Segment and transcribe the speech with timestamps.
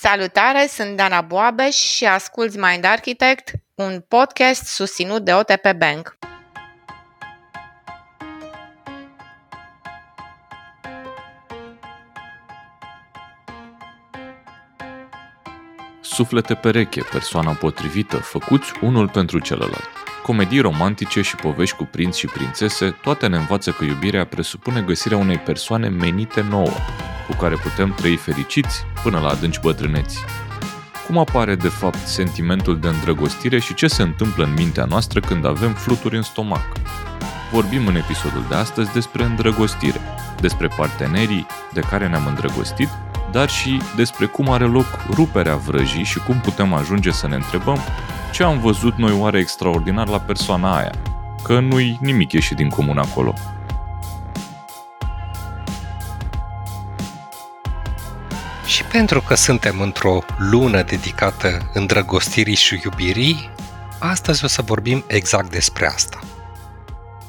[0.00, 6.18] Salutare, sunt Dana Boabeș și asculți Mind Architect, un podcast susținut de OTP Bank.
[16.00, 19.88] Suflete pereche, persoana potrivită, făcuți unul pentru celălalt.
[20.22, 25.18] Comedii romantice și povești cu prinți și prințese, toate ne învață că iubirea presupune găsirea
[25.18, 26.72] unei persoane menite nouă,
[27.28, 30.18] cu care putem trăi fericiți până la adânci bătrâneți.
[31.06, 35.46] Cum apare de fapt sentimentul de îndrăgostire și ce se întâmplă în mintea noastră când
[35.46, 36.66] avem fluturi în stomac?
[37.52, 40.00] Vorbim în episodul de astăzi despre îndrăgostire,
[40.40, 42.88] despre partenerii de care ne-am îndrăgostit,
[43.30, 47.78] dar și despre cum are loc ruperea vrăjii și cum putem ajunge să ne întrebăm
[48.32, 50.92] ce am văzut noi oare extraordinar la persoana aia,
[51.42, 53.34] că nu-i nimic ieșit din comun acolo.
[58.68, 63.50] Și pentru că suntem într-o lună dedicată îndrăgostirii și iubirii,
[64.00, 66.20] astăzi o să vorbim exact despre asta.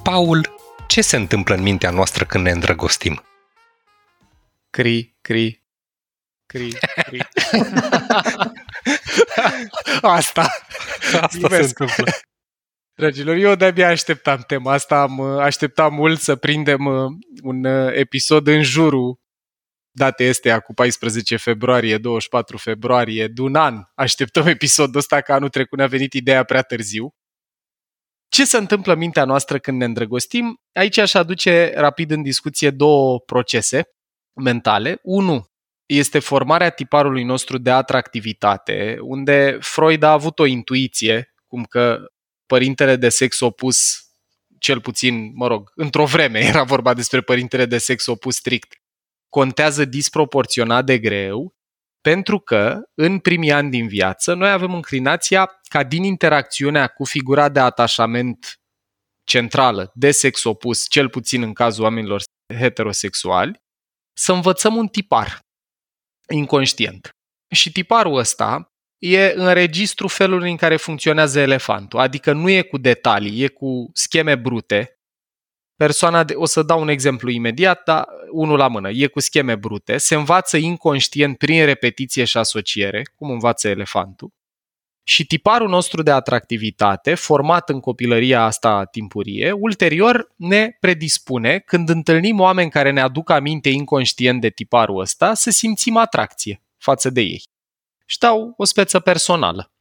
[0.03, 0.55] Paul,
[0.87, 3.23] ce se întâmplă în mintea noastră când ne îndrăgostim?
[4.69, 5.63] Cri, cri,
[6.45, 7.27] cri, cri.
[10.01, 10.49] asta.
[11.21, 12.11] Asta se întâmplă.
[12.93, 17.11] Dragilor, eu de-abia așteptam tema asta, am așteptam mult să prindem uh,
[17.43, 19.18] un uh, episod în jurul
[20.00, 23.83] date este cu 14 februarie, 24 februarie, de un an.
[23.95, 27.14] Așteptăm episodul ăsta, că anul trecut ne-a venit ideea prea târziu.
[28.30, 30.61] Ce se întâmplă în mintea noastră când ne îndrăgostim?
[30.73, 33.89] Aici aș aduce rapid în discuție două procese
[34.33, 35.00] mentale.
[35.02, 35.47] Unu
[35.86, 42.00] este formarea tiparului nostru de atractivitate, unde Freud a avut o intuiție, cum că
[42.45, 44.03] părintele de sex opus,
[44.59, 48.78] cel puțin, mă rog, într-o vreme era vorba despre părintele de sex opus strict,
[49.30, 51.53] contează disproporționat de greu,
[52.02, 57.49] pentru că în primii ani din viață noi avem înclinația ca din interacțiunea cu figura
[57.49, 58.59] de atașament
[59.23, 62.21] centrală de sex opus, cel puțin în cazul oamenilor
[62.59, 63.61] heterosexuali,
[64.17, 65.39] să învățăm un tipar
[66.30, 67.09] inconștient.
[67.55, 72.77] Și tiparul ăsta e în registru felului în care funcționează elefantul, adică nu e cu
[72.77, 74.98] detalii, e cu scheme brute,
[75.79, 79.55] persoana, de, o să dau un exemplu imediat, dar unul la mână, e cu scheme
[79.55, 84.33] brute, se învață inconștient prin repetiție și asociere, cum învață elefantul,
[85.03, 92.39] și tiparul nostru de atractivitate, format în copilăria asta timpurie, ulterior ne predispune, când întâlnim
[92.39, 97.43] oameni care ne aduc aminte inconștient de tiparul ăsta, să simțim atracție față de ei.
[98.05, 99.71] Și dau o speță personală.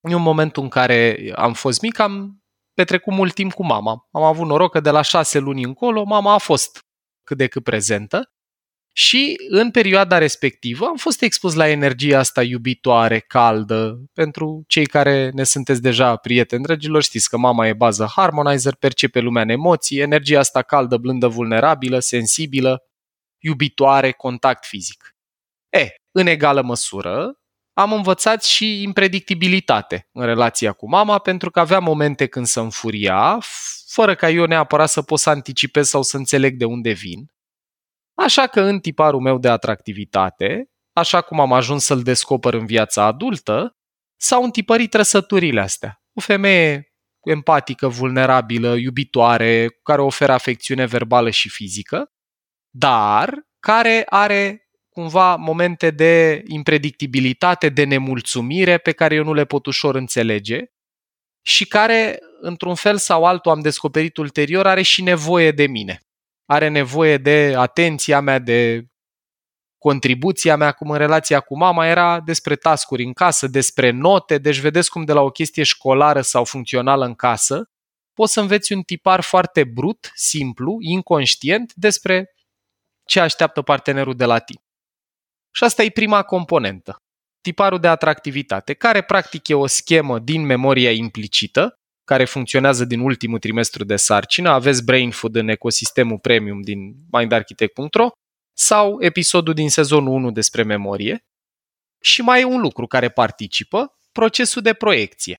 [0.00, 2.43] În momentul în care am fost mic, am
[2.74, 4.08] petrecut mult timp cu mama.
[4.10, 6.78] Am avut noroc că de la șase luni încolo mama a fost
[7.22, 8.34] cât de cât prezentă
[8.96, 14.04] și în perioada respectivă am fost expus la energia asta iubitoare, caldă.
[14.12, 19.20] Pentru cei care ne sunteți deja prieteni, dragilor, știți că mama e bază harmonizer, percepe
[19.20, 22.82] lumea în emoții, energia asta caldă, blândă, vulnerabilă, sensibilă,
[23.42, 25.14] iubitoare, contact fizic.
[25.68, 27.34] E, în egală măsură,
[27.74, 33.38] am învățat și impredictibilitate în relația cu mama, pentru că avea momente când să înfuria,
[33.86, 37.32] fără ca eu neapărat să pot să anticipez sau să înțeleg de unde vin.
[38.14, 43.04] Așa că în tiparul meu de atractivitate, așa cum am ajuns să-l descoper în viața
[43.04, 43.76] adultă,
[44.16, 46.02] s-au întipărit trăsăturile astea.
[46.12, 52.12] O femeie empatică, vulnerabilă, iubitoare, care oferă afecțiune verbală și fizică,
[52.70, 54.63] dar care are
[54.94, 60.64] cumva momente de impredictibilitate, de nemulțumire pe care eu nu le pot ușor înțelege
[61.42, 66.00] și care, într-un fel sau altul, am descoperit ulterior, are și nevoie de mine.
[66.44, 68.86] Are nevoie de atenția mea, de
[69.78, 74.58] contribuția mea, cum în relația cu mama era despre tascuri în casă, despre note, deci
[74.58, 77.70] vedeți cum de la o chestie școlară sau funcțională în casă,
[78.12, 82.34] poți să înveți un tipar foarte brut, simplu, inconștient despre
[83.04, 84.63] ce așteaptă partenerul de la tine.
[85.56, 86.96] Și asta e prima componentă,
[87.40, 91.74] tiparul de atractivitate, care practic e o schemă din memoria implicită,
[92.04, 94.50] care funcționează din ultimul trimestru de sarcină.
[94.50, 98.08] Aveți Brain Food în ecosistemul premium din mindarchitect.ro
[98.56, 101.24] sau episodul din sezonul 1 despre memorie.
[102.00, 105.36] Și mai e un lucru care participă, procesul de proiecție.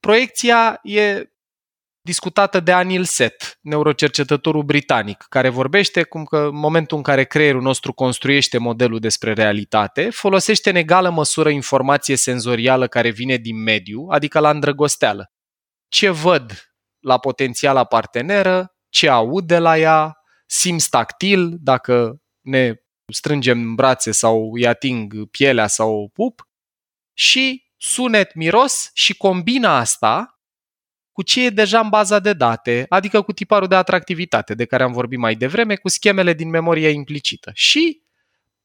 [0.00, 1.30] Proiecția e
[2.02, 7.62] discutată de Anil Seth, neurocercetătorul britanic, care vorbește cum că în momentul în care creierul
[7.62, 14.06] nostru construiește modelul despre realitate, folosește în egală măsură informație senzorială care vine din mediu,
[14.10, 15.32] adică la îndrăgosteală.
[15.88, 20.14] Ce văd la potențiala parteneră, ce aud de la ea,
[20.46, 22.74] simți tactil, dacă ne
[23.12, 26.48] strângem în brațe sau îi ating pielea sau o pup
[27.12, 30.39] și sunet, miros și combina asta
[31.20, 34.82] cu ce e deja în baza de date, adică cu tiparul de atractivitate de care
[34.82, 37.50] am vorbit mai devreme, cu schemele din memoria implicită.
[37.54, 38.02] Și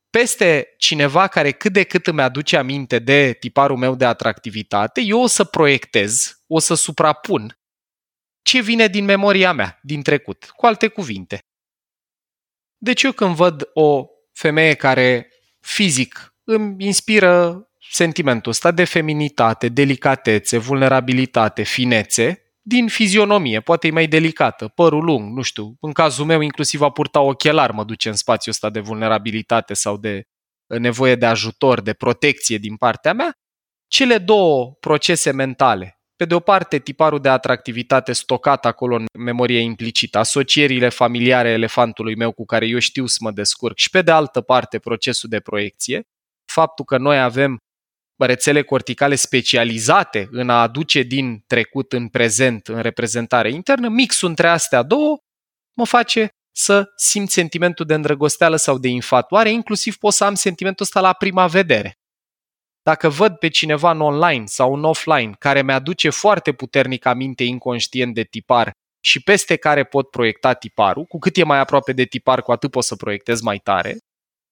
[0.10, 5.22] peste cineva care cât de cât îmi aduce aminte de tiparul meu de atractivitate, eu
[5.22, 7.60] o să proiectez, o să suprapun
[8.42, 10.46] ce vine din memoria mea, din trecut.
[10.56, 11.40] Cu alte cuvinte.
[12.78, 20.58] Deci eu când văd o femeie care fizic îmi inspiră sentimentul ăsta de feminitate, delicatețe,
[20.58, 26.42] vulnerabilitate, finețe, din fizionomie, poate e mai delicată, părul lung, nu știu, în cazul meu
[26.42, 30.24] inclusiv a purta ochelar mă duce în spațiul ăsta de vulnerabilitate sau de
[30.68, 33.34] nevoie de ajutor, de protecție din partea mea,
[33.88, 39.60] cele două procese mentale, pe de o parte tiparul de atractivitate stocat acolo în memorie
[39.60, 44.12] implicită, asocierile familiare elefantului meu cu care eu știu să mă descurc și pe de
[44.12, 46.08] altă parte procesul de proiecție,
[46.46, 47.58] faptul că noi avem
[48.18, 54.48] rețele corticale specializate în a aduce din trecut în prezent, în reprezentare internă, mixul între
[54.48, 55.18] astea două
[55.78, 60.86] mă face să simt sentimentul de îndrăgosteală sau de infatuare, inclusiv pot să am sentimentul
[60.86, 61.94] ăsta la prima vedere.
[62.82, 68.14] Dacă văd pe cineva în online sau în offline care mi-aduce foarte puternic aminte inconștient
[68.14, 68.72] de tipar
[69.04, 72.72] și peste care pot proiecta tiparul, cu cât e mai aproape de tipar, cu atât
[72.72, 73.98] pot să proiectez mai tare,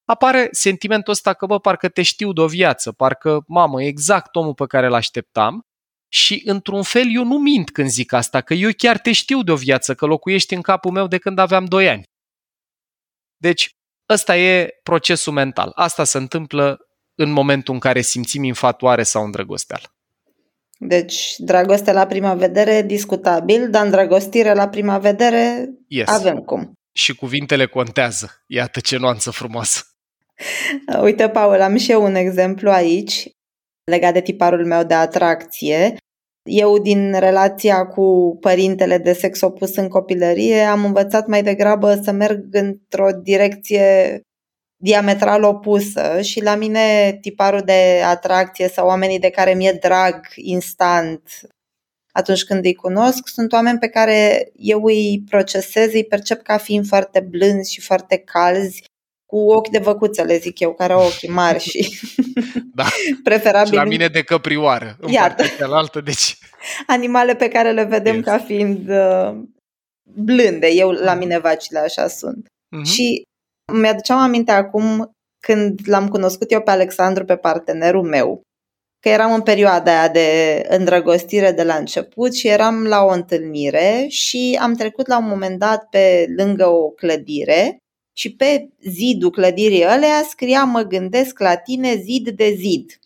[0.05, 4.53] apare sentimentul ăsta că, bă, parcă te știu de o viață, parcă, mamă, exact omul
[4.53, 5.65] pe care l-așteptam
[6.07, 9.51] și, într-un fel, eu nu mint când zic asta, că eu chiar te știu de
[9.51, 12.03] o viață, că locuiești în capul meu de când aveam 2 ani.
[13.37, 13.75] Deci,
[14.09, 15.71] ăsta e procesul mental.
[15.75, 16.79] Asta se întâmplă
[17.15, 19.95] în momentul în care simțim infatuare sau îndrăgosteală.
[20.77, 26.07] Deci, dragoste la prima vedere, discutabil, dar îndrăgostire la prima vedere, yes.
[26.07, 26.73] avem cum.
[26.91, 28.43] Și cuvintele contează.
[28.47, 29.92] Iată ce nuanță frumoasă.
[31.01, 33.29] Uite, Paul, am și eu un exemplu aici
[33.91, 35.95] legat de tiparul meu de atracție.
[36.49, 42.11] Eu, din relația cu părintele de sex opus în copilărie, am învățat mai degrabă să
[42.11, 44.21] merg într-o direcție
[44.81, 51.21] diametral opusă și la mine tiparul de atracție sau oamenii de care mi-e drag instant
[52.11, 56.87] atunci când îi cunosc sunt oameni pe care eu îi procesez, îi percep ca fiind
[56.87, 58.83] foarte blânzi și foarte calzi
[59.33, 61.99] cu ochi de văcuță, le zic eu, care au ochii mari și
[62.79, 62.83] da.
[63.23, 63.67] preferabil...
[63.67, 65.27] Și la mine de căprioară, în Iată.
[65.27, 66.37] partea cealaltă, deci...
[66.87, 68.23] Animale pe care le vedem yes.
[68.23, 69.41] ca fiind uh,
[70.03, 71.19] blânde, eu la mhm.
[71.19, 72.45] mine vacile așa sunt.
[72.45, 72.91] Uh-huh.
[72.91, 73.23] Și
[73.73, 75.11] mi-aduceam aminte acum
[75.47, 78.41] când l-am cunoscut eu pe Alexandru, pe partenerul meu,
[78.99, 84.05] că eram în perioada aia de îndrăgostire de la început și eram la o întâlnire
[84.09, 87.77] și am trecut la un moment dat pe lângă o clădire
[88.13, 92.97] și pe zidul clădirii ăleia scria mă gândesc la tine zid de zid.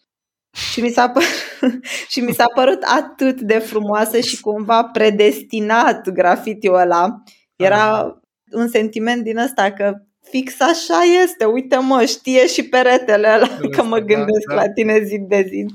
[0.71, 1.29] Și mi, s-a părut,
[2.11, 7.23] și mi s-a părut atât de frumoasă și cumva predestinat grafitiul ăla.
[7.55, 8.13] Era
[8.51, 9.93] un sentiment din ăsta că
[10.29, 14.61] fix așa este, uite mă, știe și peretele ăla că mă da, gândesc da, da.
[14.61, 15.65] la tine zi de zi.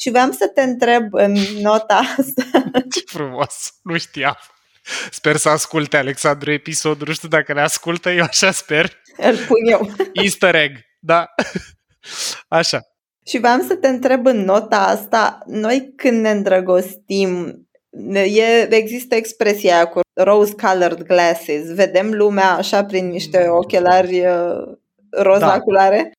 [0.00, 2.42] Și vreau să te întreb în nota asta.
[2.94, 4.36] Ce frumos, nu știam.
[5.10, 8.92] Sper să asculte Alexandru episodul, nu știu dacă le ascultă, eu așa sper.
[9.16, 9.90] Îl pun eu.
[10.12, 11.26] Easter egg, da.
[12.48, 12.80] Așa.
[13.26, 17.60] Și vreau să te întreb în nota asta, noi când ne îndrăgostim,
[18.12, 23.56] e, există expresia aia cu rose-colored glasses, vedem lumea așa prin niște mm.
[23.56, 24.76] ochelari uh,
[25.10, 25.60] roza da.
[25.60, 26.12] culare?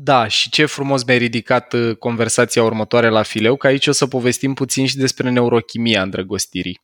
[0.00, 4.06] Da, și ce frumos mi-ai ridicat uh, conversația următoare la fileu, că aici o să
[4.06, 6.80] povestim puțin și despre neurochimia îndrăgostirii.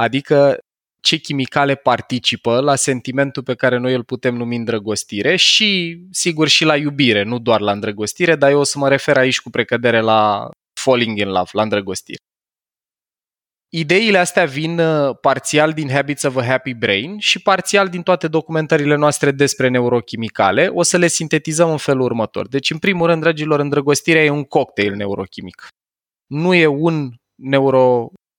[0.00, 0.58] Adică
[1.00, 6.64] ce chimicale participă la sentimentul pe care noi îl putem numi îndrăgostire și, sigur, și
[6.64, 10.00] la iubire, nu doar la îndrăgostire, dar eu o să mă refer aici cu precădere
[10.00, 10.48] la
[10.80, 12.22] falling in love, la îndrăgostire.
[13.72, 18.28] Ideile astea vin uh, parțial din Habits of a Happy Brain și parțial din toate
[18.28, 20.66] documentările noastre despre neurochimicale.
[20.66, 22.48] O să le sintetizăm în felul următor.
[22.48, 25.68] Deci, în primul rând, dragilor, îndrăgostirea e un cocktail neurochimic.
[26.26, 27.10] Nu e un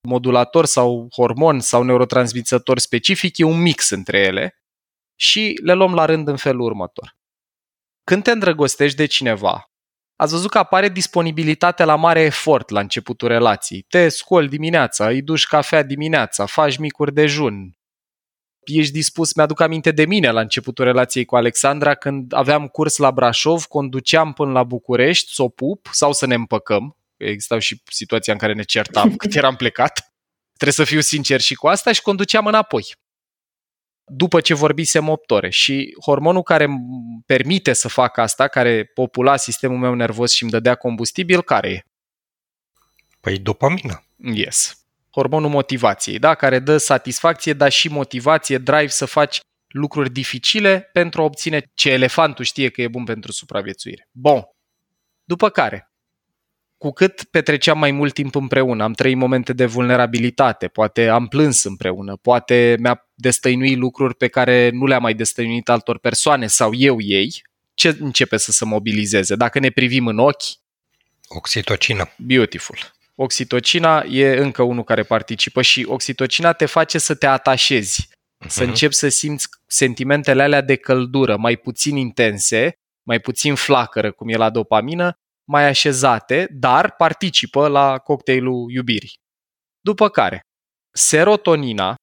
[0.02, 4.56] neuromodulator sau hormon sau neurotransmițător specific, e un mix între ele
[5.16, 7.18] și le luăm la rând în felul următor.
[8.04, 9.72] Când te îndrăgostești de cineva,
[10.16, 13.82] ați văzut că apare disponibilitatea la mare efort la începutul relației.
[13.82, 17.76] Te scoli dimineața, îi duci cafea dimineața, faci micuri dejun,
[18.64, 23.12] ești dispus, mi-aduc aminte de mine la începutul relației cu Alexandra, când aveam curs la
[23.12, 26.96] Brașov, conduceam până la București să o pup sau să ne împăcăm.
[27.26, 30.14] Existau și situația în care ne certam cât eram plecat.
[30.58, 32.96] Trebuie să fiu sincer și cu asta și conduceam înapoi.
[34.14, 35.50] după ce vorbisem 8 ore.
[35.50, 36.80] Și hormonul care îmi
[37.26, 41.82] permite să fac asta, care popula sistemul meu nervos și îmi dădea combustibil, care e?
[43.20, 44.04] Păi dopamina.
[44.18, 44.86] Yes.
[45.12, 46.36] Hormonul motivației, da?
[46.36, 51.90] care dă satisfacție, dar și motivație, drive să faci lucruri dificile pentru a obține ce
[51.90, 54.10] elefantul știe că e bun pentru supraviețuire.
[54.12, 54.44] Bun.
[55.24, 55.91] După care,
[56.82, 61.64] cu cât petreceam mai mult timp împreună, am trăit momente de vulnerabilitate, poate am plâns
[61.64, 66.98] împreună, poate mi-a destăinuit lucruri pe care nu le-am mai destăinuit altor persoane sau eu
[67.00, 67.42] ei,
[67.74, 69.36] ce începe să se mobilizeze?
[69.36, 70.44] Dacă ne privim în ochi?
[71.28, 72.10] Oxitocina.
[72.18, 72.78] Beautiful.
[73.16, 78.48] Oxitocina e încă unul care participă și oxitocina te face să te atașezi, uh-huh.
[78.48, 84.30] să începi să simți sentimentele alea de căldură, mai puțin intense, mai puțin flacără, cum
[84.30, 85.16] e la dopamină,
[85.48, 89.14] mai așezate, dar participă la cocktailul iubirii.
[89.80, 90.42] După care,
[90.94, 91.96] serotonina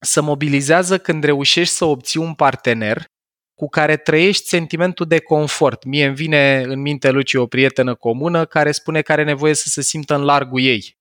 [0.00, 3.04] se mobilizează când reușești să obții un partener
[3.54, 5.84] cu care trăiești sentimentul de confort.
[5.84, 9.68] Mie îmi vine în minte Luci o prietenă comună care spune că are nevoie să
[9.68, 10.96] se simtă în largul ei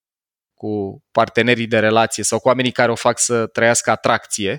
[0.54, 4.58] cu partenerii de relație sau cu oamenii care o fac să trăiască atracție.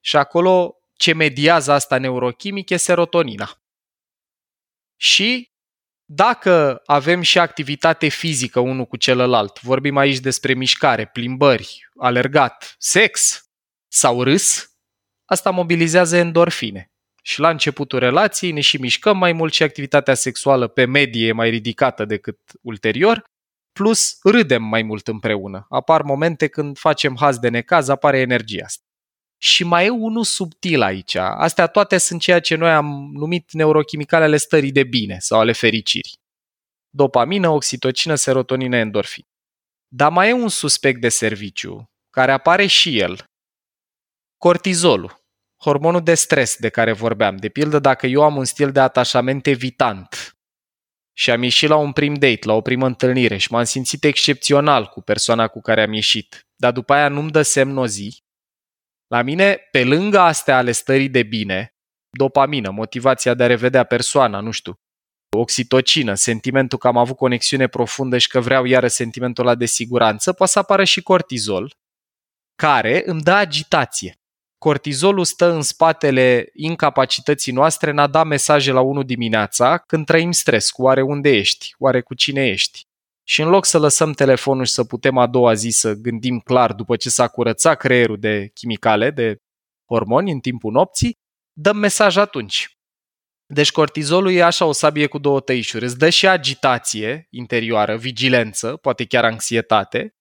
[0.00, 3.62] Și acolo ce mediază asta neurochimic e serotonina.
[4.96, 5.52] Și
[6.04, 13.44] dacă avem și activitate fizică unul cu celălalt, vorbim aici despre mișcare, plimbări, alergat, sex
[13.88, 14.72] sau râs,
[15.24, 16.88] asta mobilizează endorfine.
[17.22, 21.32] Și la începutul relației ne și mișcăm mai mult și activitatea sexuală pe medie e
[21.32, 23.24] mai ridicată decât ulterior,
[23.72, 25.66] plus râdem mai mult împreună.
[25.68, 28.84] Apar momente când facem haz de necaz, apare energia asta.
[29.38, 31.14] Și mai e unul subtil aici.
[31.14, 35.52] Astea toate sunt ceea ce noi am numit neurochimicale ale stării de bine sau ale
[35.52, 36.22] fericirii.
[36.90, 39.24] Dopamină, oxitocină, serotonină, endorfin.
[39.88, 43.24] Dar mai e un suspect de serviciu, care apare și el.
[44.36, 45.24] Cortizolul,
[45.56, 47.36] hormonul de stres de care vorbeam.
[47.36, 50.36] De pildă, dacă eu am un stil de atașament evitant
[51.16, 54.86] și am ieșit la un prim date, la o primă întâlnire și m-am simțit excepțional
[54.86, 58.23] cu persoana cu care am ieșit, dar după aia nu-mi dă semn o zi,
[59.06, 61.74] la mine, pe lângă astea ale stării de bine,
[62.10, 64.74] dopamină, motivația de a revedea persoana, nu știu,
[65.36, 70.32] oxitocină, sentimentul că am avut conexiune profundă și că vreau iară sentimentul ăla de siguranță,
[70.32, 71.74] poate să apară și cortizol,
[72.54, 74.18] care îmi dă agitație.
[74.58, 80.32] Cortizolul stă în spatele incapacității noastre în a da mesaje la 1 dimineața când trăim
[80.32, 82.86] stres cu oare unde ești, oare cu cine ești.
[83.26, 86.72] Și în loc să lăsăm telefonul și să putem a doua zi să gândim clar
[86.72, 89.36] după ce s-a curățat creierul de chimicale, de
[89.86, 91.18] hormoni în timpul nopții,
[91.52, 92.68] dăm mesaj atunci.
[93.46, 95.84] Deci cortizolul e așa o sabie cu două tăișuri.
[95.84, 100.14] Îți dă și agitație interioară, vigilență, poate chiar anxietate,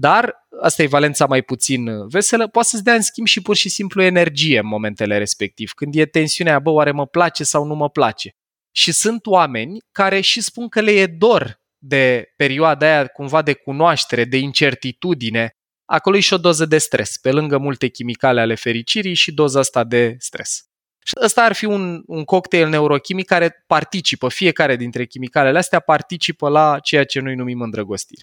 [0.00, 3.68] dar asta e valența mai puțin veselă, poate să-ți dea în schimb și pur și
[3.68, 5.72] simplu energie în momentele respectiv.
[5.72, 8.30] Când e tensiunea, bă, oare mă place sau nu mă place?
[8.70, 13.52] Și sunt oameni care și spun că le e dor de perioada aia cumva de
[13.52, 18.54] cunoaștere, de incertitudine, acolo e și o doză de stres, pe lângă multe chimicale ale
[18.54, 20.64] fericirii și doza asta de stres.
[21.04, 26.48] Și ăsta ar fi un, un cocktail neurochimic care participă, fiecare dintre chimicalele astea participă
[26.48, 28.22] la ceea ce noi numim îndrăgostire.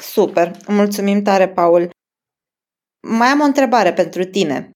[0.00, 1.90] Super, mulțumim tare, Paul.
[3.08, 4.70] Mai am o întrebare pentru tine.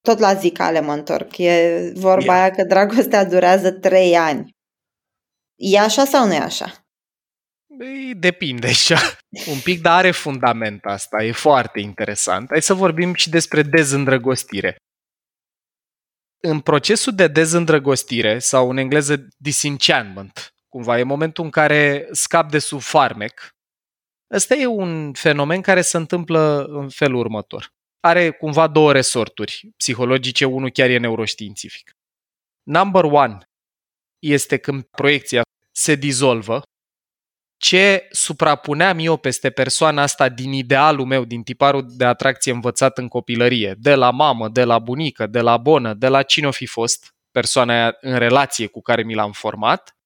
[0.00, 1.38] Tot la zicale mă întorc.
[1.38, 2.40] E vorba yeah.
[2.40, 4.55] aia că dragostea durează trei ani.
[5.56, 6.86] E așa sau nu e așa?
[7.80, 8.98] Ei, depinde așa.
[9.52, 11.22] Un pic, dar are fundament asta.
[11.22, 12.48] E foarte interesant.
[12.48, 14.76] Hai să vorbim și despre dezîndrăgostire.
[16.42, 22.58] În procesul de dezîndrăgostire, sau în engleză disenchantment, cumva, e momentul în care scap de
[22.58, 23.48] sub farmec,
[24.34, 27.74] ăsta e un fenomen care se întâmplă în felul următor.
[28.00, 31.90] Are cumva două resorturi psihologice, unul chiar e neuroștiințific.
[32.62, 33.38] Number one
[34.32, 35.42] este când proiecția
[35.72, 36.62] se dizolvă,
[37.56, 43.08] ce suprapuneam eu peste persoana asta din idealul meu, din tiparul de atracție învățat în
[43.08, 46.66] copilărie, de la mamă, de la bunică, de la bonă, de la cine o fi
[46.66, 49.96] fost persoana aia în relație cu care mi l-am format,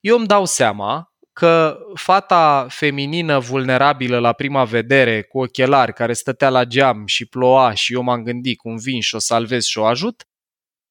[0.00, 6.48] eu îmi dau seama că fata feminină vulnerabilă la prima vedere, cu ochelari, care stătea
[6.48, 9.84] la geam și ploua și eu m-am gândit cum vin și o salvez și o
[9.84, 10.26] ajut,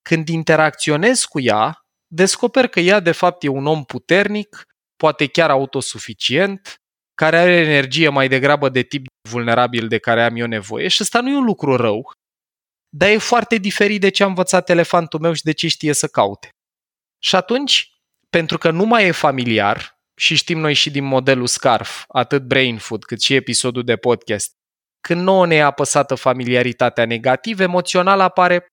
[0.01, 1.80] când interacționez cu ea,
[2.13, 4.63] descoper că ea de fapt e un om puternic,
[4.95, 6.75] poate chiar autosuficient,
[7.13, 11.21] care are energie mai degrabă de tip vulnerabil de care am eu nevoie și ăsta
[11.21, 12.11] nu e un lucru rău,
[12.89, 16.07] dar e foarte diferit de ce a învățat elefantul meu și de ce știe să
[16.07, 16.49] caute.
[17.23, 17.89] Și atunci,
[18.29, 22.77] pentru că nu mai e familiar, și știm noi și din modelul SCARF, atât Brain
[22.77, 24.51] Food cât și episodul de podcast,
[25.07, 28.65] când nouă ne e apăsată familiaritatea negativă, emoțional apare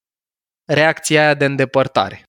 [0.64, 2.27] reacția aia de îndepărtare.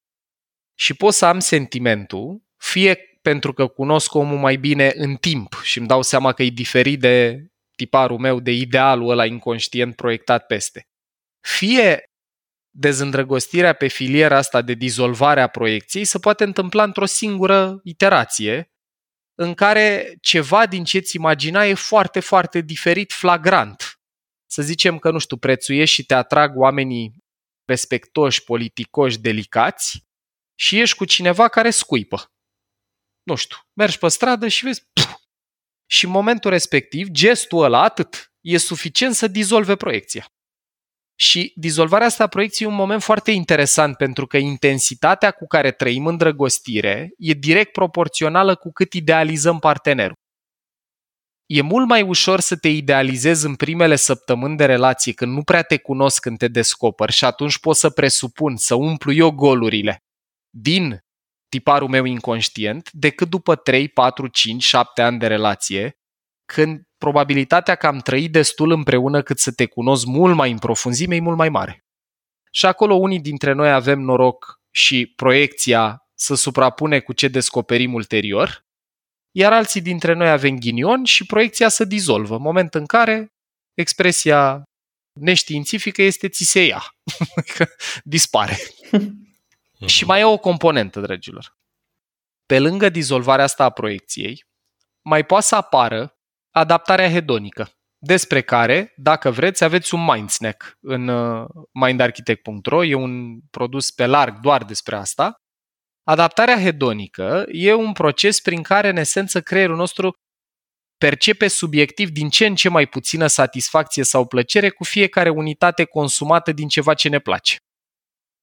[0.79, 5.77] Și pot să am sentimentul, fie pentru că cunosc omul mai bine în timp și
[5.77, 7.45] îmi dau seama că e diferit de
[7.75, 10.87] tiparul meu, de idealul ăla inconștient proiectat peste.
[11.39, 12.03] Fie
[12.69, 18.71] dezîndrăgostirea pe filiera asta de dizolvare a proiecției se poate întâmpla într-o singură iterație,
[19.35, 23.99] în care ceva din ce ți imagina e foarte, foarte diferit, flagrant.
[24.45, 27.13] Să zicem că, nu știu, prețuiești și te atrag oamenii
[27.65, 30.07] respectoși, politicoși, delicați
[30.59, 32.31] și ești cu cineva care scuipă.
[33.23, 34.83] Nu știu, mergi pe stradă și vezi...
[34.93, 35.13] Puf,
[35.91, 40.25] și în momentul respectiv, gestul ăla atât e suficient să dizolve proiecția.
[41.15, 45.71] Și dizolvarea asta a proiecției e un moment foarte interesant pentru că intensitatea cu care
[45.71, 50.17] trăim îndrăgostire e direct proporțională cu cât idealizăm partenerul.
[51.45, 55.61] E mult mai ușor să te idealizezi în primele săptămâni de relație când nu prea
[55.61, 60.03] te cunosc când te descoperi și atunci pot să presupun să umplu eu golurile
[60.49, 60.99] din
[61.49, 65.93] tiparul meu inconștient decât după 3, 4, 5, 7 ani de relație
[66.45, 71.15] când probabilitatea că am trăit destul împreună cât să te cunosc mult mai în profunzime
[71.15, 71.83] e mult mai mare.
[72.51, 78.65] Și acolo unii dintre noi avem noroc și proiecția să suprapune cu ce descoperim ulterior,
[79.31, 83.27] iar alții dintre noi avem ghinion și proiecția să dizolvă, moment în care
[83.73, 84.63] expresia
[85.19, 86.83] neștiințifică este ți se ia,
[88.03, 88.57] dispare.
[89.85, 91.57] și mai e o componentă, dragilor.
[92.45, 94.45] Pe lângă dizolvarea asta a proiecției,
[95.01, 96.17] mai poate să apară
[96.49, 97.69] adaptarea hedonică,
[98.01, 104.05] despre care, dacă vreți, aveți un mind snack în uh, mindarchitect.ro, e un produs pe
[104.05, 105.35] larg doar despre asta.
[106.03, 110.13] Adaptarea hedonică e un proces prin care, în esență, creierul nostru
[110.97, 116.51] percepe subiectiv din ce în ce mai puțină satisfacție sau plăcere cu fiecare unitate consumată
[116.51, 117.57] din ceva ce ne place.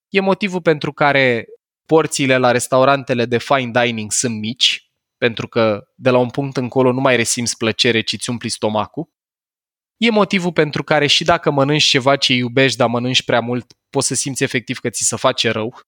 [0.08, 1.46] E motivul pentru care
[1.86, 6.92] porțiile la restaurantele de fine dining sunt mici, pentru că de la un punct încolo
[6.92, 9.08] nu mai resimți plăcere, ci ți umpli stomacul.
[9.96, 14.06] E motivul pentru care și dacă mănânci ceva ce iubești, dar mănânci prea mult, poți
[14.06, 15.80] să simți efectiv că ți se face rău.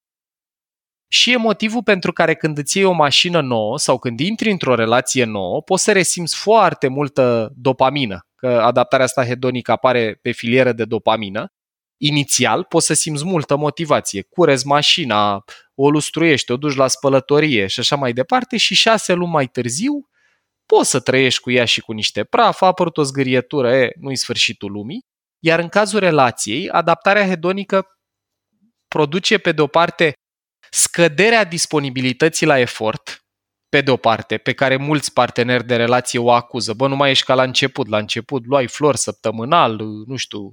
[1.11, 4.75] Și e motivul pentru care când îți iei o mașină nouă sau când intri într-o
[4.75, 10.73] relație nouă, poți să resimți foarte multă dopamină, că adaptarea asta hedonică apare pe filieră
[10.73, 11.53] de dopamină.
[12.01, 17.81] Inițial poți să simți multă motivație, curezi mașina, o lustruiești, o duci la spălătorie și
[17.81, 20.09] așa mai departe și șase luni mai târziu
[20.67, 24.17] poți să trăiești cu ea și cu niște praf, a apărut o zgârietură, e, nu-i
[24.17, 25.05] sfârșitul lumii.
[25.39, 27.87] Iar în cazul relației, adaptarea hedonică
[28.89, 30.13] produce pe de o parte
[30.71, 33.25] scăderea disponibilității la efort,
[33.69, 36.73] pe de o parte, pe care mulți parteneri de relație o acuză.
[36.73, 37.89] Bă, nu mai ești ca la început.
[37.89, 40.53] La început luai flori săptămânal, nu știu,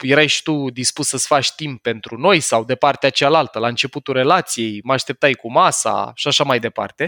[0.00, 4.14] erai și tu dispus să-ți faci timp pentru noi sau de partea cealaltă, la începutul
[4.14, 7.06] relației, mă așteptai cu masa și așa mai departe.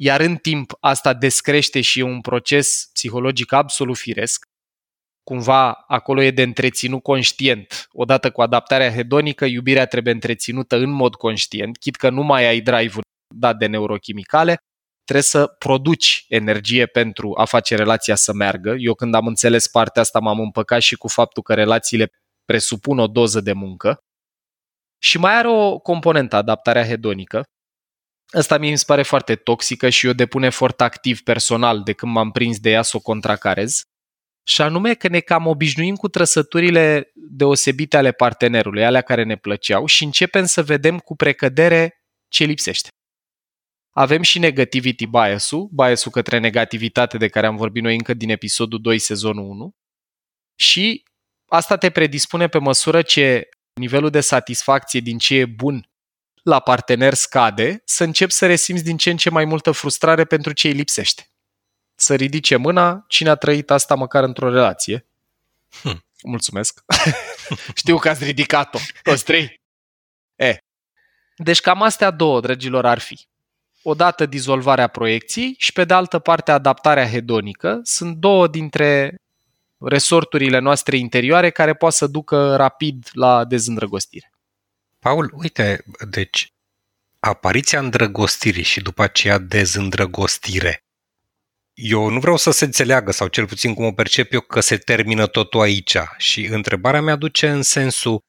[0.00, 4.44] Iar în timp asta descrește și e un proces psihologic absolut firesc.
[5.22, 7.88] Cumva acolo e de întreținut conștient.
[7.92, 12.60] Odată cu adaptarea hedonică, iubirea trebuie întreținută în mod conștient, chit că nu mai ai
[12.60, 13.02] drive-ul
[13.34, 14.56] dat de neurochimicale,
[15.08, 18.74] trebuie să produci energie pentru a face relația să meargă.
[18.78, 22.12] Eu când am înțeles partea asta m-am împăcat și cu faptul că relațiile
[22.44, 23.98] presupun o doză de muncă.
[24.98, 27.44] Și mai are o componentă, adaptarea hedonică.
[28.26, 32.12] Asta mie mi se pare foarte toxică și eu depun efort activ personal de când
[32.12, 33.82] m-am prins de ea să o contracarez.
[34.42, 39.86] Și anume că ne cam obișnuim cu trăsăturile deosebite ale partenerului, alea care ne plăceau
[39.86, 42.88] și începem să vedem cu precădere ce lipsește.
[43.98, 48.80] Avem și negativity bias-ul, bias-ul către negativitate de care am vorbit noi încă din episodul
[48.80, 49.76] 2, sezonul 1.
[50.54, 51.04] Și
[51.48, 55.90] asta te predispune pe măsură ce nivelul de satisfacție din ce e bun
[56.42, 60.52] la partener scade, să începi să resimți din ce în ce mai multă frustrare pentru
[60.52, 61.30] ce îi lipsește.
[61.94, 65.06] Să ridice mâna cine a trăit asta măcar într-o relație.
[65.82, 66.04] Hm.
[66.22, 66.84] Mulțumesc.
[67.74, 69.60] Știu că ați ridicat-o, toți trei.
[70.36, 70.58] E.
[71.36, 73.28] Deci cam astea două, dragilor, ar fi
[73.82, 77.80] odată dizolvarea proiecției și pe de altă parte adaptarea hedonică.
[77.82, 79.14] Sunt două dintre
[79.78, 84.32] resorturile noastre interioare care poate să ducă rapid la dezîndrăgostire.
[84.98, 86.52] Paul, uite, deci
[87.20, 90.82] apariția îndrăgostirii și după aceea dezîndrăgostire.
[91.74, 94.76] Eu nu vreau să se înțeleagă, sau cel puțin cum o percep eu, că se
[94.76, 95.96] termină totul aici.
[96.16, 98.20] Și întrebarea mea duce în sensul,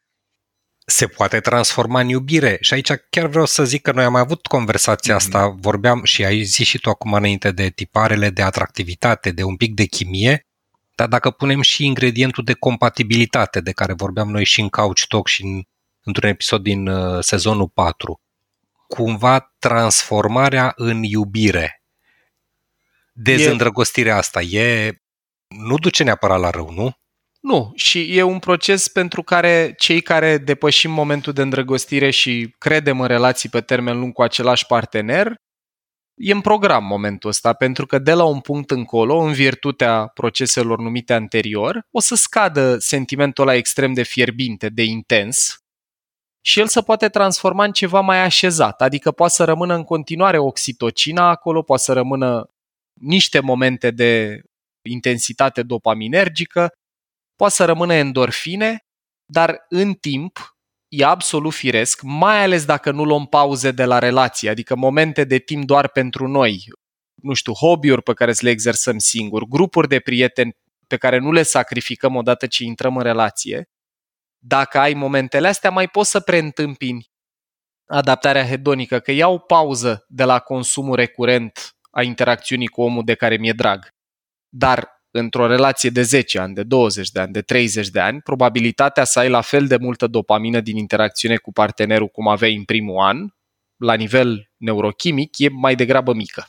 [0.89, 2.58] se poate transforma în iubire.
[2.62, 5.17] Și aici chiar vreau să zic că noi am mai avut conversația mm-hmm.
[5.17, 9.56] asta, vorbeam și ai zis și tu acum înainte de tiparele de atractivitate, de un
[9.56, 10.47] pic de chimie,
[10.95, 15.28] Dar dacă punem și ingredientul de compatibilitate de care vorbeam noi și în Couch Talk
[15.28, 15.62] și în,
[16.04, 18.21] într-un episod din uh, sezonul 4,
[18.88, 21.84] cumva transformarea în iubire,
[23.13, 24.95] dezîndrăgostirea asta, e,
[25.47, 26.97] nu duce neapărat la rău, nu?
[27.39, 33.02] Nu, și e un proces pentru care cei care depășim momentul de îndrăgostire și credem
[33.02, 35.36] în relații pe termen lung cu același partener,
[36.21, 40.80] e în program momentul ăsta, pentru că de la un punct încolo, în virtutea proceselor
[40.80, 45.58] numite anterior, o să scadă sentimentul ăla extrem de fierbinte, de intens,
[46.41, 50.38] și el se poate transforma în ceva mai așezat, adică poate să rămână în continuare
[50.38, 52.49] oxitocina acolo, poate să rămână
[52.93, 54.41] niște momente de
[54.89, 56.71] intensitate dopaminergică,
[57.39, 58.86] poate să rămână endorfine,
[59.25, 64.49] dar în timp e absolut firesc, mai ales dacă nu luăm pauze de la relație,
[64.49, 66.63] adică momente de timp doar pentru noi,
[67.21, 71.32] nu știu, hobby-uri pe care să le exersăm singuri, grupuri de prieteni pe care nu
[71.32, 73.69] le sacrificăm odată ce intrăm în relație,
[74.39, 77.12] dacă ai momentele astea, mai poți să preîntâmpini
[77.86, 83.38] adaptarea hedonică, că iau pauză de la consumul recurent a interacțiunii cu omul de care
[83.38, 83.88] mi-e drag.
[84.49, 89.04] Dar într-o relație de 10 ani, de 20 de ani, de 30 de ani, probabilitatea
[89.04, 93.00] să ai la fel de multă dopamină din interacțiune cu partenerul cum aveai în primul
[93.02, 93.28] an,
[93.78, 96.45] la nivel neurochimic, e mai degrabă mică.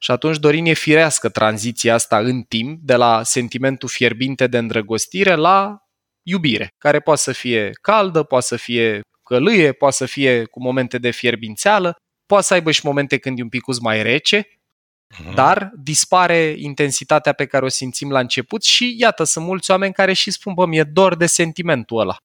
[0.00, 5.34] Și atunci, Dorin, e firească tranziția asta în timp de la sentimentul fierbinte de îndrăgostire
[5.34, 5.78] la
[6.22, 10.98] iubire, care poate să fie caldă, poate să fie călâie, poate să fie cu momente
[10.98, 14.57] de fierbințeală, poate să aibă și momente când e un pic mai rece,
[15.18, 15.34] Mhm.
[15.34, 20.12] Dar dispare intensitatea pe care o simțim la început și iată, sunt mulți oameni care
[20.12, 22.16] și spun, bă, mi-e dor de sentimentul ăla.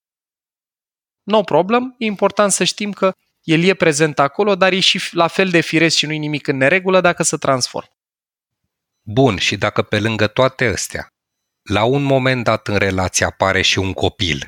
[1.23, 5.27] No problem, e important să știm că el e prezent acolo, dar e și la
[5.27, 7.89] fel de firesc și nu-i nimic în neregulă dacă se transformă.
[9.01, 11.07] Bun, și dacă pe lângă toate astea,
[11.63, 14.47] la un moment dat în relație apare și un copil.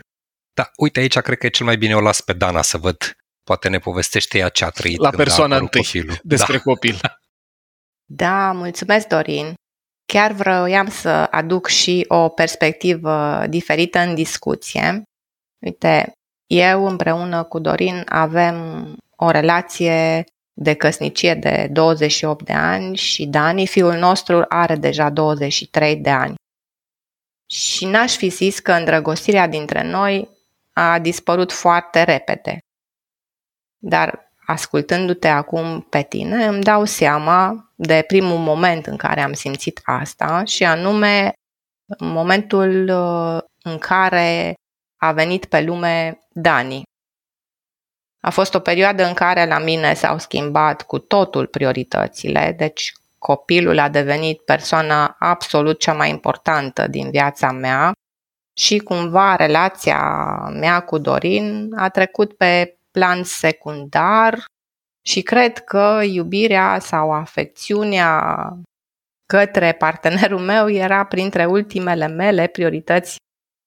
[0.54, 3.18] Da, uite aici cred că e cel mai bine o las pe Dana să văd.
[3.44, 6.20] Poate ne povestește ea ce a trăit La persoana întâi copilul.
[6.24, 6.64] despre da.
[6.64, 7.00] copil.
[8.06, 9.54] Da, mulțumesc, Dorin.
[10.06, 15.04] Chiar vroiam să aduc și o perspectivă diferită în discuție.
[15.66, 16.12] Uite,
[16.48, 18.56] eu împreună cu Dorin avem
[19.16, 25.96] o relație de căsnicie de 28 de ani și Dani, fiul nostru, are deja 23
[25.96, 26.36] de ani.
[27.46, 30.30] Și n-aș fi zis că îndrăgostirea dintre noi
[30.74, 32.58] a dispărut foarte repede.
[33.78, 39.82] Dar ascultându-te acum pe tine, îmi dau seama de primul moment în care am simțit
[39.84, 41.34] asta și anume
[42.00, 44.54] momentul uh, în care
[45.02, 46.84] a venit pe lume Dani.
[48.22, 53.80] A fost o perioadă în care la mine s-au schimbat cu totul prioritățile, deci copilul
[53.80, 57.92] a devenit persoana absolut cea mai importantă din viața mea
[58.58, 60.00] și cumva relația
[60.54, 64.46] mea cu Dorin a trecut pe plan secundar
[65.06, 68.14] și cred că iubirea sau afecțiunea
[69.26, 73.16] către partenerul meu era printre ultimele mele priorități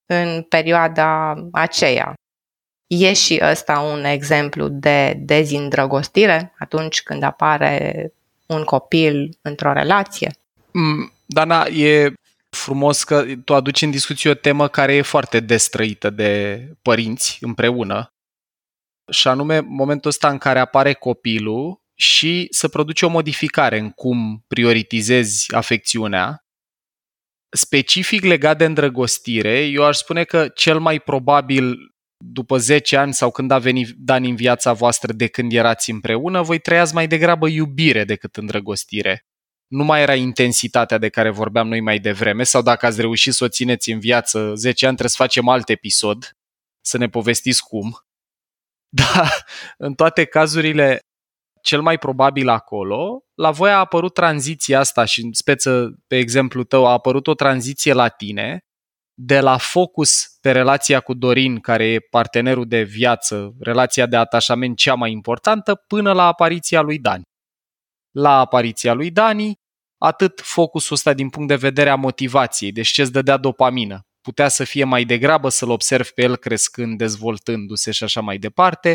[0.06, 2.14] în perioada aceea.
[2.86, 8.12] E și ăsta un exemplu de dezindrăgostire atunci când apare
[8.46, 10.32] un copil într-o relație?
[10.72, 12.12] Mm, Dana, e
[12.50, 18.12] frumos că tu aduci în discuție o temă care e foarte destrăită de părinți împreună
[19.10, 24.44] și anume momentul ăsta în care apare copilul și să produce o modificare în cum
[24.48, 26.42] prioritizezi afecțiunea.
[27.56, 31.76] Specific legat de îndrăgostire, eu aș spune că cel mai probabil
[32.24, 36.42] după 10 ani sau când a venit Dan în viața voastră de când erați împreună,
[36.42, 39.26] voi trăiați mai degrabă iubire decât îndrăgostire.
[39.66, 43.44] Nu mai era intensitatea de care vorbeam noi mai devreme sau dacă ați reușit să
[43.44, 46.36] o țineți în viață 10 ani, trebuie să facem alt episod,
[46.80, 48.07] să ne povestiți cum.
[48.88, 49.28] Da,
[49.76, 51.00] în toate cazurile,
[51.62, 56.62] cel mai probabil acolo, la voi a apărut tranziția asta și în speță, pe exemplu
[56.64, 58.58] tău, a apărut o tranziție la tine
[59.20, 64.76] de la focus pe relația cu Dorin, care e partenerul de viață, relația de atașament
[64.76, 67.22] cea mai importantă, până la apariția lui Dani.
[68.10, 69.54] La apariția lui Dani,
[69.98, 74.48] atât focusul ăsta din punct de vedere a motivației, deci ce îți dădea dopamină, putea
[74.48, 78.94] să fie mai degrabă să-l observ pe el crescând, dezvoltându-se și așa mai departe.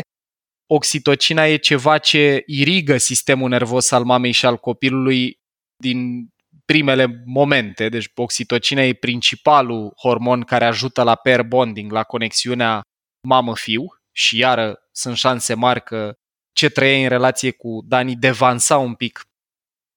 [0.66, 5.38] Oxitocina e ceva ce irigă sistemul nervos al mamei și al copilului
[5.82, 6.28] din
[6.64, 7.88] primele momente.
[7.88, 12.80] Deci oxitocina e principalul hormon care ajută la pair bonding, la conexiunea
[13.28, 16.14] mamă-fiu și iară sunt șanse mari că
[16.52, 19.20] ce trăiei în relație cu Dani devansa un pic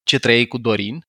[0.03, 1.06] ce trăiei cu Dorin.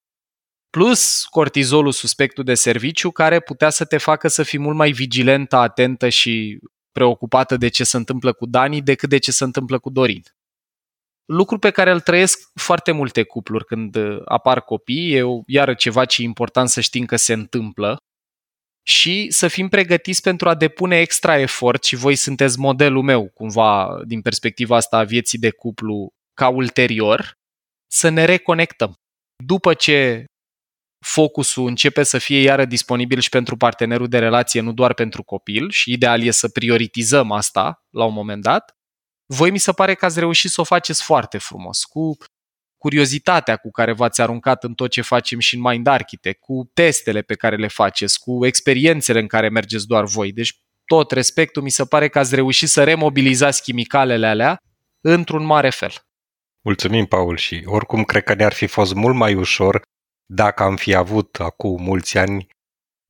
[0.70, 5.56] Plus cortizolul suspectul de serviciu, care putea să te facă să fii mult mai vigilentă,
[5.56, 6.58] atentă și
[6.92, 10.22] preocupată de ce se întâmplă cu Dani decât de ce se întâmplă cu Dorin.
[11.24, 16.22] Lucru pe care îl trăiesc foarte multe cupluri când apar copii, e iară ceva ce
[16.22, 17.96] e important să știm că se întâmplă
[18.86, 24.00] și să fim pregătiți pentru a depune extra efort și voi sunteți modelul meu, cumva,
[24.06, 27.32] din perspectiva asta a vieții de cuplu, ca ulterior,
[27.92, 28.94] să ne reconectăm.
[29.44, 30.24] După ce
[30.98, 35.70] focusul începe să fie iară disponibil și pentru partenerul de relație, nu doar pentru copil
[35.70, 38.76] și ideal e să prioritizăm asta la un moment dat,
[39.26, 42.16] voi mi se pare că ați reușit să o faceți foarte frumos, cu
[42.78, 47.22] curiozitatea cu care v-ați aruncat în tot ce facem și în Mind Architect, cu testele
[47.22, 50.32] pe care le faceți, cu experiențele în care mergeți doar voi.
[50.32, 54.58] Deci tot respectul, mi se pare că ați reușit să remobilizați chimicalele alea
[55.00, 55.92] într-un mare fel.
[56.64, 59.82] Mulțumim, Paul, și oricum cred că ne-ar fi fost mult mai ușor
[60.30, 62.46] dacă am fi avut acum mulți ani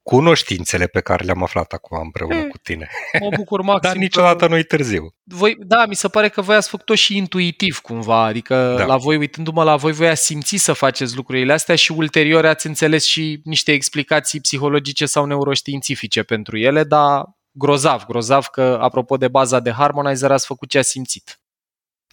[0.03, 2.89] cunoștințele pe care le-am aflat acum împreună e, cu tine.
[3.21, 3.81] Mă bucur maxim.
[3.91, 4.51] Dar niciodată că...
[4.51, 5.15] nu-i târziu.
[5.25, 8.85] Voi, da, mi se pare că voi ați făcut-o și intuitiv cumva, adică da.
[8.85, 12.67] la voi, uitându-mă la voi, voi ați simțit să faceți lucrurile astea și ulterior ați
[12.67, 19.29] înțeles și niște explicații psihologice sau neuroștiințifice pentru ele, dar grozav, grozav că, apropo de
[19.29, 21.41] baza de Harmonizer, ați făcut ce ați simțit.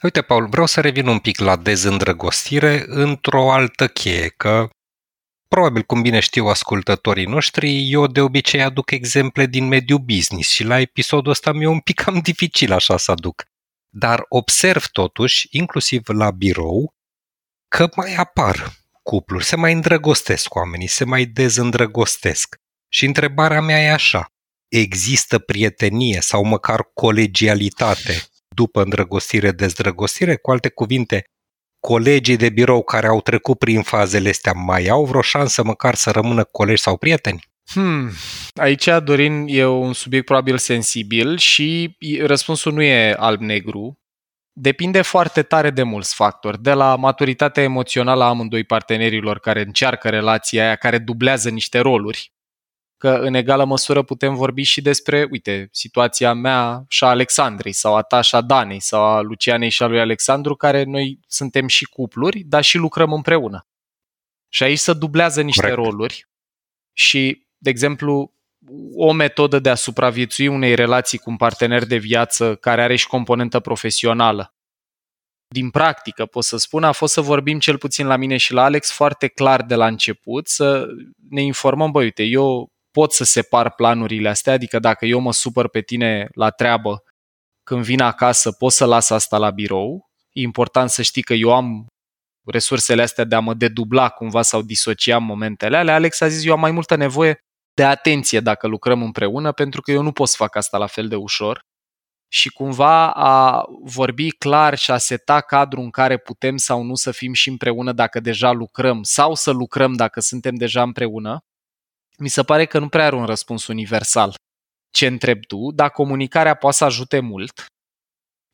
[0.01, 4.69] Uite, Paul, vreau să revin un pic la dezîndrăgostire într-o altă cheie, că
[5.55, 10.63] Probabil, cum bine știu ascultătorii noștri, eu de obicei aduc exemple din mediul business și
[10.63, 13.43] la episodul ăsta mi-e un pic cam dificil așa să aduc.
[13.89, 16.93] Dar observ totuși, inclusiv la birou,
[17.67, 18.71] că mai apar
[19.03, 22.55] cupluri, se mai îndrăgostesc oamenii, se mai dezîndrăgostesc.
[22.87, 24.33] Și întrebarea mea e așa,
[24.67, 30.35] există prietenie sau măcar colegialitate după îndrăgostire-dezdrăgostire?
[30.35, 31.25] Cu alte cuvinte,
[31.85, 36.11] colegii de birou care au trecut prin fazele astea mai au vreo șansă măcar să
[36.11, 37.47] rămână colegi sau prieteni?
[37.65, 38.11] Hmm.
[38.53, 43.99] Aici, Dorin, e un subiect probabil sensibil și răspunsul nu e alb-negru.
[44.53, 50.09] Depinde foarte tare de mulți factori, de la maturitatea emoțională a amândoi partenerilor care încearcă
[50.09, 52.34] relația aia, care dublează niște roluri,
[52.97, 57.95] că în egală măsură putem vorbi și despre, uite, situația mea și a Alexandrei sau
[57.95, 61.67] a ta și a Danei sau a Lucianei și a lui Alexandru, care noi suntem
[61.67, 63.67] și cupluri, dar și lucrăm împreună.
[64.49, 65.81] Și aici se dublează niște Correct.
[65.81, 66.27] roluri
[66.93, 68.33] și, de exemplu,
[68.95, 73.07] o metodă de a supraviețui unei relații cu un partener de viață care are și
[73.07, 74.55] componentă profesională.
[75.47, 78.63] Din practică, pot să spun, a fost să vorbim cel puțin la mine și la
[78.63, 80.87] Alex foarte clar de la început, să
[81.29, 85.67] ne informăm, băi, uite, eu pot să separ planurile astea, adică dacă eu mă supăr
[85.69, 87.03] pe tine la treabă,
[87.63, 90.09] când vin acasă pot să las asta la birou.
[90.31, 91.85] E important să știi că eu am
[92.45, 95.93] resursele astea de a mă dedubla cumva sau disocia momentele alea.
[95.93, 97.37] Alex a zis, eu am mai multă nevoie
[97.73, 101.07] de atenție dacă lucrăm împreună, pentru că eu nu pot să fac asta la fel
[101.07, 101.59] de ușor.
[102.31, 107.11] Și cumva a vorbi clar și a seta cadrul în care putem sau nu să
[107.11, 111.39] fim și împreună dacă deja lucrăm sau să lucrăm dacă suntem deja împreună
[112.17, 114.33] mi se pare că nu prea are un răspuns universal.
[114.91, 117.65] Ce întrebi tu, dar comunicarea poate să ajute mult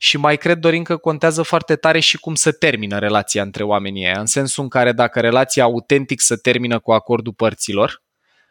[0.02, 4.04] și mai cred, Dorin, că contează foarte tare și cum să termină relația între oamenii
[4.06, 8.02] ăia, în sensul în care dacă relația autentic să termină cu acordul părților,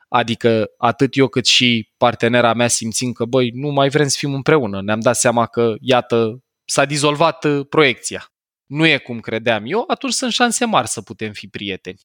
[0.09, 4.35] adică atât eu cât și partenera mea simțim că, băi, nu mai vrem să fim
[4.35, 8.33] împreună, ne-am dat seama că, iată, s-a dizolvat uh, proiecția.
[8.67, 12.01] Nu e cum credeam eu, atunci sunt șanse mari să putem fi prieteni.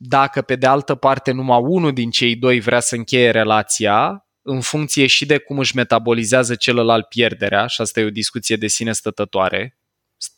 [0.00, 4.60] Dacă pe de altă parte numai unul din cei doi vrea să încheie relația, în
[4.60, 8.92] funcție și de cum își metabolizează celălalt pierderea, și asta e o discuție de sine
[8.92, 9.78] stătătoare,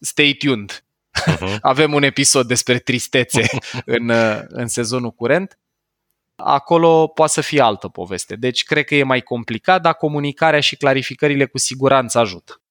[0.01, 0.85] stay tuned.
[1.31, 1.59] Uh-huh.
[1.73, 3.47] Avem un episod despre tristețe
[3.85, 4.11] în,
[4.49, 5.59] în sezonul curent.
[6.37, 8.37] Acolo poate să fie altă poveste.
[8.37, 12.63] Deci cred că e mai complicat, dar comunicarea și clarificările cu siguranță ajută.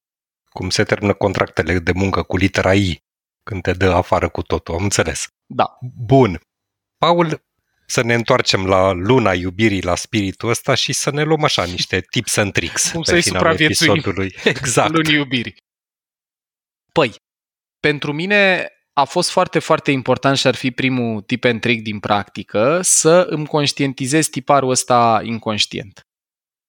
[0.49, 3.03] Cum se termină contractele de muncă cu litera I
[3.49, 5.27] când te dă afară cu totul, am înțeles.
[5.45, 5.77] Da.
[6.05, 6.39] Bun.
[6.99, 7.43] Paul,
[7.85, 12.01] să ne întoarcem la luna iubirii, la spiritul ăsta și să ne luăm așa niște
[12.11, 14.35] tips and tricks Cum pe finalul episodului.
[14.43, 14.91] Exact.
[14.91, 15.55] Lunii iubirii.
[16.91, 17.15] Păi,
[17.79, 21.99] pentru mine a fost foarte, foarte important și ar fi primul tip and trick din
[21.99, 26.07] practică să îmi conștientizez tiparul ăsta inconștient.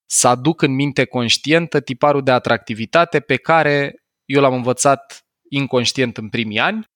[0.06, 6.28] Să aduc în minte conștientă tiparul de atractivitate pe care eu l-am învățat inconștient în
[6.28, 6.89] primii ani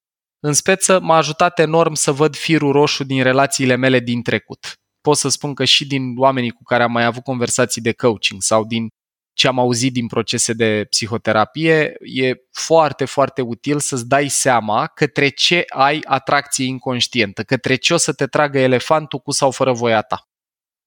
[0.46, 4.72] în speță, m-a ajutat enorm să văd firul roșu din relațiile mele din trecut.
[5.00, 8.42] Pot să spun că și din oamenii cu care am mai avut conversații de coaching
[8.42, 8.88] sau din
[9.32, 15.28] ce am auzit din procese de psihoterapie, e foarte, foarte util să-ți dai seama către
[15.28, 20.02] ce ai atracție inconștientă, către ce o să te tragă elefantul cu sau fără voia
[20.02, 20.22] ta.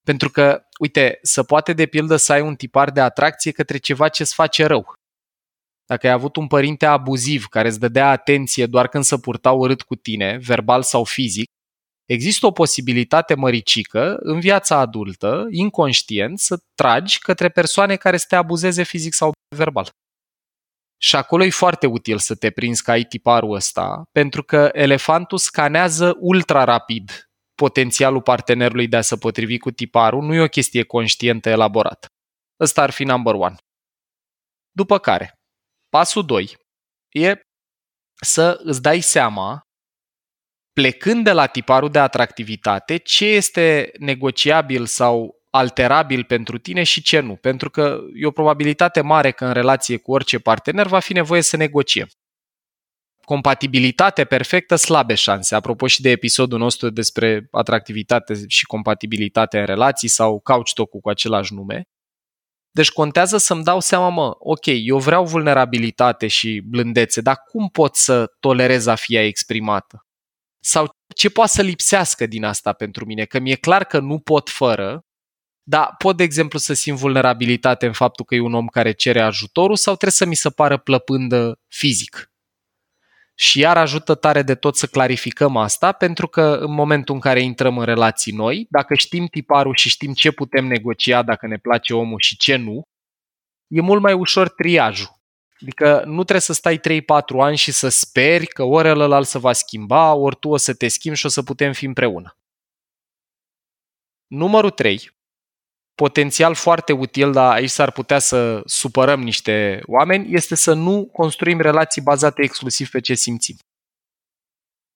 [0.03, 4.09] Pentru că, uite, să poate de pildă să ai un tipar de atracție către ceva
[4.09, 4.93] ce îți face rău.
[5.87, 9.81] Dacă ai avut un părinte abuziv care îți dădea atenție doar când se purta urât
[9.81, 11.45] cu tine, verbal sau fizic,
[12.05, 18.35] există o posibilitate măricică în viața adultă, inconștient, să tragi către persoane care să te
[18.35, 19.89] abuzeze fizic sau verbal.
[21.01, 25.37] Și acolo e foarte util să te prinzi că ai tiparul ăsta, pentru că elefantul
[25.37, 30.83] scanează ultra rapid potențialul partenerului de a se potrivi cu tiparul, nu e o chestie
[30.83, 32.07] conștientă elaborată.
[32.59, 33.55] Ăsta ar fi number one.
[34.71, 35.36] După care,
[35.97, 36.57] pasul 2
[37.09, 37.39] e
[38.21, 39.61] să îți dai seama
[40.73, 47.19] plecând de la tiparul de atractivitate, ce este negociabil sau alterabil pentru tine și ce
[47.19, 47.35] nu.
[47.35, 51.41] Pentru că e o probabilitate mare că în relație cu orice partener va fi nevoie
[51.41, 52.07] să negociem.
[53.25, 55.55] Compatibilitate perfectă, slabe șanse.
[55.55, 61.09] Apropo și de episodul nostru despre atractivitate și compatibilitate în relații sau couch talk cu
[61.09, 61.83] același nume.
[62.77, 67.95] Deci contează să-mi dau seama, mă, ok, eu vreau vulnerabilitate și blândețe, dar cum pot
[67.95, 70.07] să tolerez a fi ea exprimată?
[70.67, 74.49] sau ce poate să lipsească din asta pentru mine, că mi-e clar că nu pot
[74.49, 75.05] fără,
[75.63, 79.21] dar pot, de exemplu, să simt vulnerabilitate în faptul că e un om care cere
[79.21, 82.31] ajutorul sau trebuie să mi se pară plăpândă fizic.
[83.39, 87.41] Și iar ajută tare de tot să clarificăm asta, pentru că în momentul în care
[87.41, 91.93] intrăm în relații noi, dacă știm tiparul și știm ce putem negocia dacă ne place
[91.93, 92.81] omul și ce nu,
[93.67, 95.15] e mult mai ușor triajul.
[95.61, 96.81] Adică nu trebuie să stai 3-4
[97.39, 100.87] ani și să speri că ori ălălalt se va schimba, ori tu o să te
[100.87, 102.37] schimbi și o să putem fi împreună.
[104.27, 105.16] Numărul 3.
[106.03, 111.61] Potențial foarte util, dar aici s-ar putea să supărăm niște oameni, este să nu construim
[111.61, 113.55] relații bazate exclusiv pe ce simțim.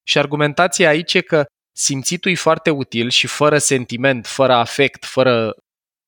[0.04, 5.56] Și argumentația aici e că simțitul e foarte util și fără sentiment, fără afect, fără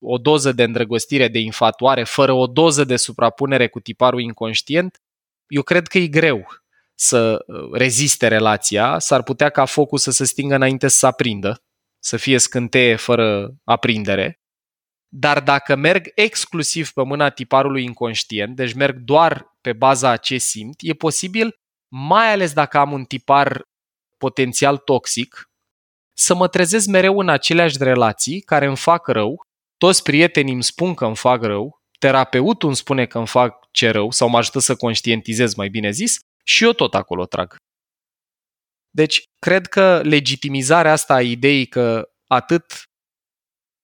[0.06, 4.98] o doză de îndrăgostire, de infatuare, fără o doză de suprapunere cu tiparul inconștient,
[5.48, 6.48] eu cred că e greu
[6.96, 11.64] să uh, reziste relația, s-ar putea ca focul să se stingă înainte să se aprindă,
[12.00, 14.43] să fie scânteie fără aprindere.
[15.16, 20.38] Dar dacă merg exclusiv pe mâna tiparului inconștient, deci merg doar pe baza a ce
[20.38, 21.56] simt, e posibil,
[21.88, 23.62] mai ales dacă am un tipar
[24.18, 25.50] potențial toxic,
[26.14, 29.42] să mă trezesc mereu în aceleași relații care îmi fac rău
[29.78, 33.90] toți prietenii îmi spun că îmi fac rău, terapeutul îmi spune că îmi fac ce
[33.90, 37.56] rău sau mă ajută să conștientizez, mai bine zis, și eu tot acolo trag.
[38.90, 42.84] Deci, cred că legitimizarea asta a ideii că atât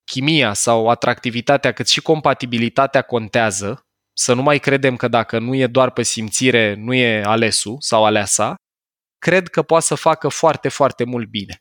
[0.09, 5.67] chimia sau atractivitatea, cât și compatibilitatea contează, să nu mai credem că dacă nu e
[5.67, 8.55] doar pe simțire, nu e alesul sau aleasa,
[9.17, 11.57] cred că poate să facă foarte, foarte mult bine.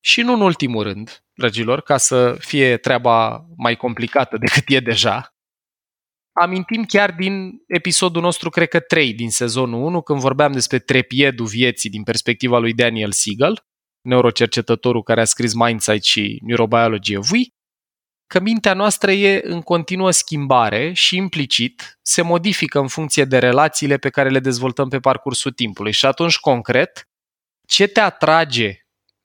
[0.00, 5.28] Și nu în ultimul rând, dragilor, ca să fie treaba mai complicată decât e deja,
[6.32, 11.46] amintim chiar din episodul nostru, cred că 3 din sezonul 1, când vorbeam despre trepiedul
[11.46, 13.64] vieții din perspectiva lui Daniel Siegel,
[14.06, 17.40] neurocercetătorul care a scris Mindsight și Neurobiology of We,
[18.26, 23.96] că mintea noastră e în continuă schimbare și implicit se modifică în funcție de relațiile
[23.96, 25.92] pe care le dezvoltăm pe parcursul timpului.
[25.92, 27.08] Și atunci, concret,
[27.66, 28.80] ce te atrage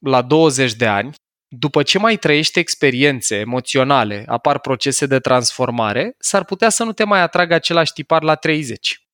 [0.05, 1.13] la 20 de ani,
[1.47, 7.03] după ce mai trăiești experiențe emoționale, apar procese de transformare, s-ar putea să nu te
[7.03, 9.05] mai atragă același tipar la 30.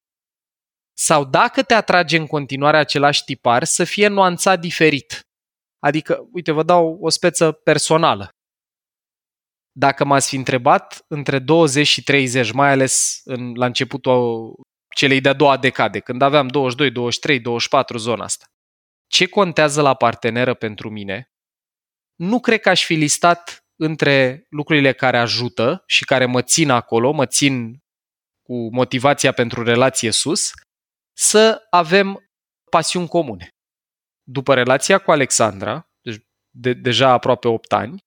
[0.93, 5.26] Sau dacă te atrage în continuare același tipar, să fie nuanțat diferit.
[5.87, 8.29] Adică, uite, vă dau o speță personală.
[9.71, 14.53] Dacă m-ați fi întrebat între 20 și 30, mai ales în, la începutul
[14.95, 18.45] celei de-a doua decade, când aveam 22, 23, 24, zona asta,
[19.07, 21.29] ce contează la parteneră pentru mine,
[22.15, 27.11] nu cred că aș fi listat între lucrurile care ajută și care mă țin acolo,
[27.11, 27.79] mă țin
[28.43, 30.51] cu motivația pentru relație sus,
[31.17, 32.29] să avem
[32.69, 33.56] pasiuni comune.
[34.29, 38.05] După relația cu Alexandra, deci de, deja aproape 8 ani,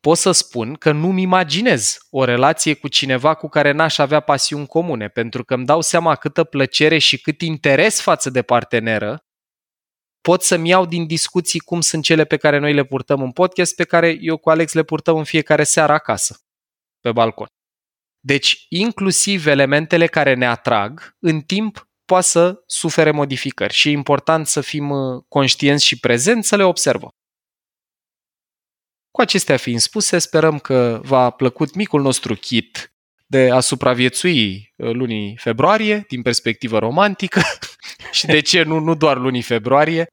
[0.00, 4.66] pot să spun că nu-mi imaginez o relație cu cineva cu care n-aș avea pasiuni
[4.66, 9.24] comune, pentru că îmi dau seama câtă plăcere și cât interes față de parteneră
[10.20, 13.74] pot să-mi iau din discuții cum sunt cele pe care noi le purtăm în podcast,
[13.74, 16.36] pe care eu cu Alex le purtăm în fiecare seară acasă,
[17.00, 17.46] pe balcon.
[18.20, 24.46] Deci, inclusiv elementele care ne atrag, în timp poate să sufere modificări și e important
[24.46, 27.10] să fim uh, conștienți și prezenți să le observăm.
[29.10, 32.92] Cu acestea fiind spuse, sperăm că v-a plăcut micul nostru kit
[33.26, 37.40] de a supraviețui uh, lunii februarie din perspectivă romantică
[38.10, 40.06] și de ce nu, nu doar lunii februarie.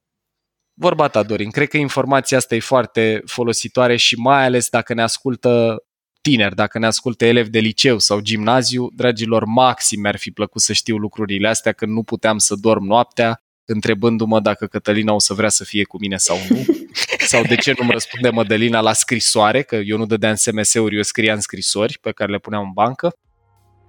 [0.74, 5.02] Vorba ta, Dorin, cred că informația asta e foarte folositoare și mai ales dacă ne
[5.02, 5.82] ascultă
[6.20, 10.72] tineri, dacă ne ascultă elevi de liceu sau gimnaziu, dragilor, maxim mi-ar fi plăcut să
[10.72, 15.48] știu lucrurile astea când nu puteam să dorm noaptea, întrebându-mă dacă Cătălina o să vrea
[15.48, 16.64] să fie cu mine sau nu,
[17.32, 21.40] sau de ce nu-mi răspunde Mădălina la scrisoare, că eu nu dădeam SMS-uri, eu scriam
[21.40, 23.12] scrisori pe care le puneam în bancă.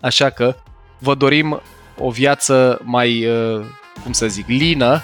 [0.02, 0.56] Așa că
[1.00, 1.62] vă dorim
[1.98, 3.66] o viață mai, uh,
[4.04, 5.02] cum să zic, lină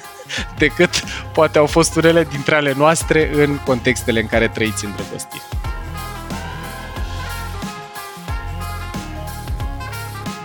[0.58, 0.90] decât
[1.32, 5.42] poate au fost unele dintre ale noastre în contextele în care trăiți îndrăgostiri.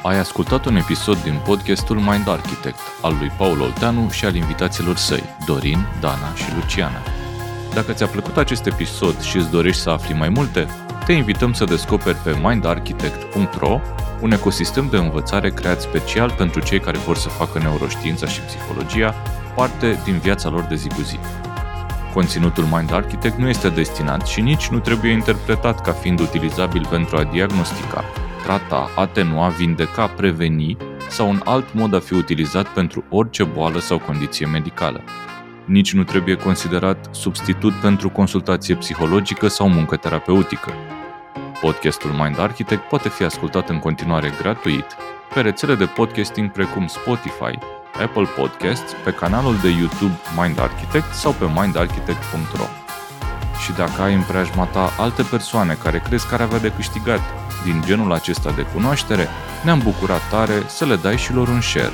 [0.02, 4.96] Ai ascultat un episod din podcastul Mind Architect al lui Paul Olteanu și al invitaților
[4.96, 7.02] săi, Dorin, Dana și Luciana.
[7.74, 10.68] Dacă ți-a plăcut acest episod și îți dorești să afli mai multe,
[11.06, 13.80] te invităm să descoperi pe mindarchitect.ro
[14.22, 19.16] un ecosistem de învățare creat special pentru cei care vor să facă neuroștiința și psihologia
[19.56, 21.20] parte din viața lor de zi cu zi.
[22.14, 27.18] Conținutul Mind Architect nu este destinat și nici nu trebuie interpretat ca fiind utilizabil pentru
[27.18, 28.04] a diagnostica,
[28.50, 30.78] trata, atenua, vindeca, preveni
[31.10, 35.04] sau un alt mod a fi utilizat pentru orice boală sau condiție medicală.
[35.66, 40.74] Nici nu trebuie considerat substitut pentru consultație psihologică sau muncă terapeutică.
[41.62, 44.86] Podcastul Mind Architect poate fi ascultat în continuare gratuit
[45.34, 47.58] pe rețele de podcasting precum Spotify,
[48.02, 52.66] Apple Podcasts, pe canalul de YouTube Mind Architect sau pe mindarchitect.ro.
[53.64, 57.22] Și dacă ai în preajma ta alte persoane care crezi că ar avea de câștigat
[57.64, 59.28] din genul acesta de cunoaștere,
[59.64, 61.94] ne-am bucurat tare să le dai și lor un share.